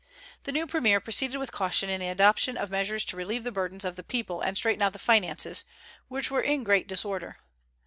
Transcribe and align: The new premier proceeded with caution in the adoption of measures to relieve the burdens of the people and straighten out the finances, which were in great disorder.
The 0.45 0.51
new 0.51 0.65
premier 0.65 0.99
proceeded 0.99 1.37
with 1.37 1.51
caution 1.51 1.87
in 1.87 1.99
the 1.99 2.07
adoption 2.09 2.57
of 2.57 2.71
measures 2.71 3.05
to 3.05 3.15
relieve 3.15 3.43
the 3.43 3.51
burdens 3.51 3.85
of 3.85 3.97
the 3.97 4.03
people 4.03 4.41
and 4.41 4.57
straighten 4.57 4.81
out 4.81 4.93
the 4.93 4.97
finances, 4.97 5.63
which 6.07 6.31
were 6.31 6.41
in 6.41 6.63
great 6.63 6.87
disorder. 6.87 7.37